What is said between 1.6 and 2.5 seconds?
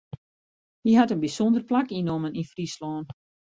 plak ynnommen yn